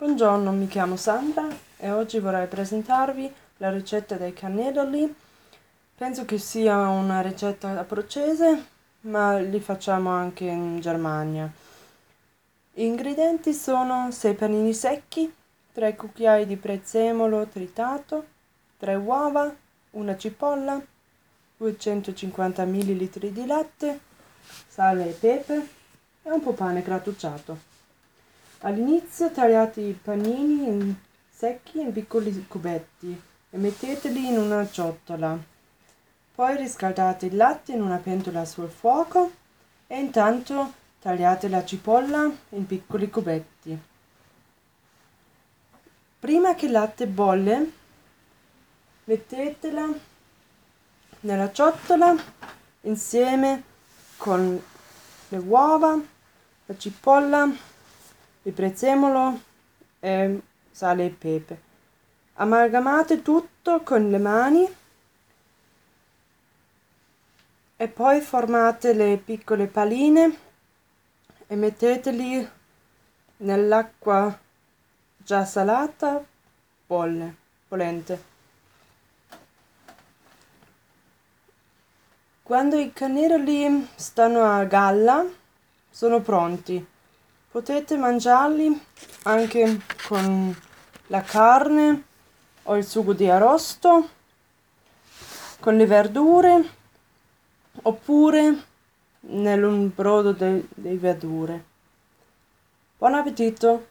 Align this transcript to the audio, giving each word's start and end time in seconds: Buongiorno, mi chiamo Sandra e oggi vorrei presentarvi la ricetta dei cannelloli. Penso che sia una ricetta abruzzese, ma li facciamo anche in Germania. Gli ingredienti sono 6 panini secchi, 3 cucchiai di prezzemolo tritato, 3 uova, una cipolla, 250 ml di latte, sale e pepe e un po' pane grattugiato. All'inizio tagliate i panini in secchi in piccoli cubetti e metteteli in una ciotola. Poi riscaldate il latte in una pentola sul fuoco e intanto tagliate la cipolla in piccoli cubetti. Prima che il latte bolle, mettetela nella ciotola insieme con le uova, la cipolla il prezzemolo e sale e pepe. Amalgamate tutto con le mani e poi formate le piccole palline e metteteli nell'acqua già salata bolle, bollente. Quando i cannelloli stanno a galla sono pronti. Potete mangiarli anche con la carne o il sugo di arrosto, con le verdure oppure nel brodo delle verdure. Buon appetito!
Buongiorno, 0.00 0.52
mi 0.52 0.68
chiamo 0.68 0.94
Sandra 0.94 1.48
e 1.76 1.90
oggi 1.90 2.20
vorrei 2.20 2.46
presentarvi 2.46 3.34
la 3.56 3.68
ricetta 3.68 4.14
dei 4.14 4.32
cannelloli. 4.32 5.12
Penso 5.96 6.24
che 6.24 6.38
sia 6.38 6.86
una 6.86 7.20
ricetta 7.20 7.76
abruzzese, 7.76 8.64
ma 9.00 9.40
li 9.40 9.58
facciamo 9.58 10.10
anche 10.10 10.44
in 10.44 10.78
Germania. 10.78 11.50
Gli 12.72 12.84
ingredienti 12.84 13.52
sono 13.52 14.12
6 14.12 14.34
panini 14.34 14.72
secchi, 14.72 15.34
3 15.72 15.96
cucchiai 15.96 16.46
di 16.46 16.54
prezzemolo 16.54 17.48
tritato, 17.48 18.24
3 18.76 18.94
uova, 18.94 19.52
una 19.90 20.16
cipolla, 20.16 20.80
250 21.56 22.64
ml 22.64 23.08
di 23.32 23.46
latte, 23.46 23.98
sale 24.68 25.08
e 25.08 25.12
pepe 25.12 25.68
e 26.22 26.30
un 26.30 26.40
po' 26.40 26.52
pane 26.52 26.82
grattugiato. 26.82 27.77
All'inizio 28.62 29.30
tagliate 29.30 29.80
i 29.80 29.92
panini 29.92 30.66
in 30.66 30.94
secchi 31.30 31.78
in 31.78 31.92
piccoli 31.92 32.44
cubetti 32.48 33.22
e 33.50 33.56
metteteli 33.56 34.26
in 34.26 34.36
una 34.36 34.68
ciotola. 34.68 35.38
Poi 36.34 36.56
riscaldate 36.56 37.26
il 37.26 37.36
latte 37.36 37.70
in 37.70 37.82
una 37.82 37.98
pentola 37.98 38.44
sul 38.44 38.68
fuoco 38.68 39.30
e 39.86 40.00
intanto 40.00 40.72
tagliate 41.00 41.48
la 41.48 41.64
cipolla 41.64 42.28
in 42.48 42.66
piccoli 42.66 43.08
cubetti. 43.08 43.80
Prima 46.18 46.56
che 46.56 46.66
il 46.66 46.72
latte 46.72 47.06
bolle, 47.06 47.72
mettetela 49.04 49.88
nella 51.20 51.52
ciotola 51.52 52.12
insieme 52.80 53.62
con 54.16 54.60
le 55.28 55.36
uova, 55.36 55.96
la 56.66 56.76
cipolla 56.76 57.76
il 58.42 58.52
prezzemolo 58.52 59.40
e 60.00 60.40
sale 60.70 61.06
e 61.06 61.10
pepe. 61.10 61.62
Amalgamate 62.34 63.22
tutto 63.22 63.82
con 63.82 64.08
le 64.08 64.18
mani 64.18 64.76
e 67.76 67.88
poi 67.88 68.20
formate 68.20 68.92
le 68.92 69.16
piccole 69.18 69.66
palline 69.66 70.36
e 71.46 71.56
metteteli 71.56 72.48
nell'acqua 73.38 74.38
già 75.16 75.44
salata 75.44 76.24
bolle, 76.86 77.34
bollente. 77.68 78.36
Quando 82.42 82.78
i 82.78 82.92
cannelloli 82.92 83.88
stanno 83.94 84.42
a 84.42 84.64
galla 84.64 85.24
sono 85.90 86.20
pronti. 86.20 86.86
Potete 87.50 87.96
mangiarli 87.96 88.78
anche 89.22 89.80
con 90.06 90.54
la 91.06 91.22
carne 91.22 92.04
o 92.64 92.76
il 92.76 92.84
sugo 92.84 93.14
di 93.14 93.26
arrosto, 93.26 94.08
con 95.58 95.74
le 95.74 95.86
verdure 95.86 96.70
oppure 97.82 98.64
nel 99.20 99.90
brodo 99.94 100.32
delle 100.32 100.96
verdure. 100.98 101.64
Buon 102.98 103.14
appetito! 103.14 103.86